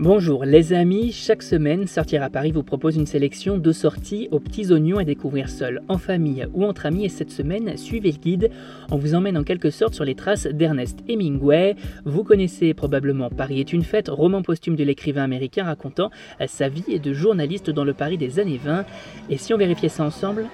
[0.00, 4.40] Bonjour les amis, chaque semaine, Sortir à Paris vous propose une sélection de sorties aux
[4.40, 8.18] petits oignons à découvrir seul, en famille ou entre amis et cette semaine, suivez le
[8.18, 8.50] guide,
[8.90, 11.76] on vous emmène en quelque sorte sur les traces d'Ernest Hemingway.
[12.04, 16.10] Vous connaissez probablement Paris est une fête, roman posthume de l'écrivain américain racontant
[16.44, 18.84] sa vie de journaliste dans le Paris des années 20.
[19.30, 20.46] Et si on vérifiait ça ensemble?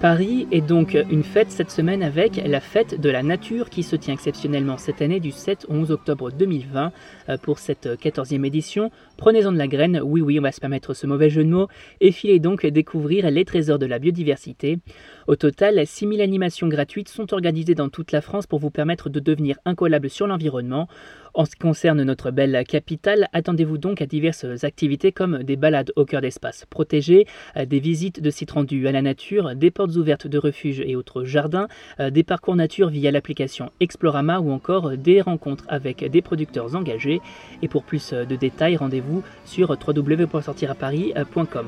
[0.00, 3.96] Paris est donc une fête cette semaine avec la fête de la nature qui se
[3.96, 6.92] tient exceptionnellement cette année du 7 au 11 octobre 2020
[7.28, 8.90] euh, pour cette 14e édition.
[9.16, 11.68] Prenez-en de la graine, oui oui on va se permettre ce mauvais jeu de mots,
[12.02, 14.78] et filez donc découvrir les trésors de la biodiversité.
[15.26, 19.18] Au total, 6000 animations gratuites sont organisées dans toute la France pour vous permettre de
[19.18, 20.88] devenir incollable sur l'environnement.
[21.34, 25.92] En ce qui concerne notre belle capitale, attendez-vous donc à diverses activités comme des balades
[25.94, 30.26] au cœur d'espaces protégés, euh, des visites de sites rendus à la nature, des ouvertes
[30.26, 31.68] de refuges et autres jardins,
[32.00, 37.20] euh, des parcours nature via l'application Explorama ou encore des rencontres avec des producteurs engagés.
[37.62, 41.66] Et pour plus de détails, rendez-vous sur www.sortiraparis.com.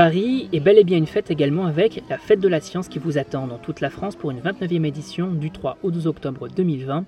[0.00, 2.98] Paris est bel et bien une fête également avec la Fête de la Science qui
[2.98, 6.48] vous attend dans toute la France pour une 29e édition du 3 au 12 octobre
[6.48, 7.04] 2020.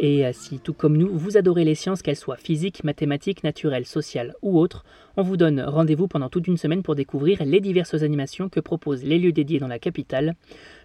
[0.00, 3.86] Et euh, si, tout comme nous, vous adorez les sciences, qu'elles soient physiques, mathématiques, naturelles,
[3.86, 4.84] sociales ou autres,
[5.16, 9.04] on vous donne rendez-vous pendant toute une semaine pour découvrir les diverses animations que proposent
[9.04, 10.34] les lieux dédiés dans la capitale.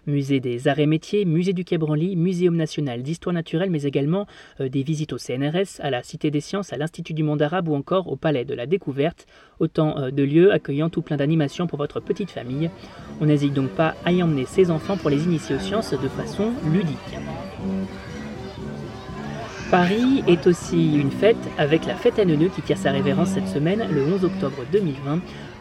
[0.06, 4.26] Musée des arts et métiers, musée du Quai Branly, Muséum national d'histoire naturelle, mais également
[4.60, 7.68] euh, des visites au CNRS, à la Cité des sciences, à l'Institut du monde arabe
[7.68, 9.26] ou encore au Palais de la découverte.
[9.58, 12.70] Autant euh, de lieux accueillant tout plein d'animations pour votre petite famille.
[13.20, 16.08] On n'hésite donc pas à y emmener ses enfants pour les initier aux sciences de
[16.08, 16.96] façon ludique.
[19.70, 23.46] Paris est aussi une fête avec la fête à Neuneu qui tire sa révérence cette
[23.46, 25.20] semaine le 11 octobre 2020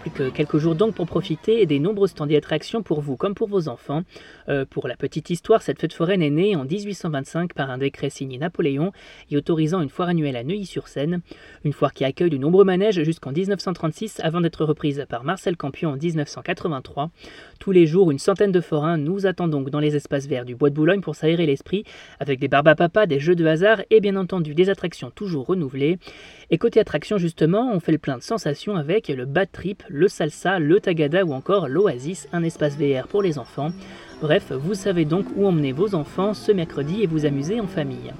[0.09, 3.67] quelques jours donc pour profiter des nombreux stands et attractions pour vous comme pour vos
[3.67, 4.03] enfants.
[4.47, 8.09] Euh, pour la petite histoire, cette fête foraine est née en 1825 par un décret
[8.09, 8.91] signé Napoléon
[9.29, 11.21] et autorisant une foire annuelle à Neuilly-sur-Seine.
[11.63, 15.91] Une foire qui accueille de nombreux manèges jusqu'en 1936 avant d'être reprise par Marcel Campion
[15.91, 17.11] en 1983.
[17.59, 20.55] Tous les jours, une centaine de forains nous attendent donc dans les espaces verts du
[20.55, 21.83] Bois de Boulogne pour s'aérer l'esprit
[22.19, 25.47] avec des barbes à papa, des jeux de hasard et bien entendu des attractions toujours
[25.47, 25.99] renouvelées.
[26.51, 29.98] Et côté attraction justement, on fait le plein de sensations avec le bad trip, le
[30.07, 33.71] salsa, le tagada ou encore l'oasis, un espace VR pour les enfants.
[34.21, 38.13] Bref, vous savez donc où emmener vos enfants ce mercredi et vous amuser en famille.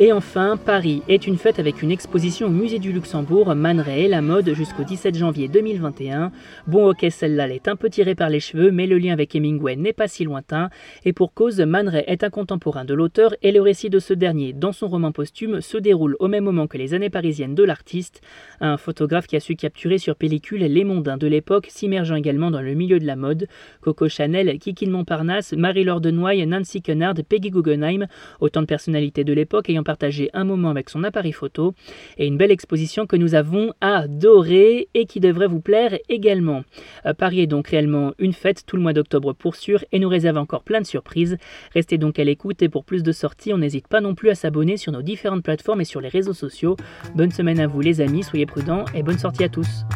[0.00, 4.06] Et enfin, Paris est une fête avec une exposition au musée du Luxembourg, Man et
[4.06, 6.30] la mode jusqu'au 17 janvier 2021.
[6.68, 9.34] Bon ok, celle-là elle est un peu tirée par les cheveux, mais le lien avec
[9.34, 10.70] Hemingway n'est pas si lointain.
[11.04, 14.52] Et pour cause, Man est un contemporain de l'auteur et le récit de ce dernier
[14.52, 18.20] dans son roman posthume se déroule au même moment que les années parisiennes de l'artiste.
[18.60, 22.62] Un photographe qui a su capturer sur pellicule les mondains de l'époque, s'immergeant également dans
[22.62, 23.48] le milieu de la mode.
[23.80, 28.06] Coco Chanel, Kiki de Montparnasse, Marie-Laure de Noailles, Nancy Kennard, Peggy Guggenheim,
[28.38, 31.72] autant de personnalités de l'époque ayant partager un moment avec son appareil photo
[32.18, 36.62] et une belle exposition que nous avons adorée et qui devrait vous plaire également.
[37.06, 40.10] Euh, Paris est donc réellement une fête tout le mois d'octobre pour sûr et nous
[40.10, 41.38] réserve encore plein de surprises.
[41.72, 44.34] Restez donc à l'écoute et pour plus de sorties, on n'hésite pas non plus à
[44.34, 46.76] s'abonner sur nos différentes plateformes et sur les réseaux sociaux.
[47.14, 49.86] Bonne semaine à vous les amis, soyez prudents et bonne sortie à tous.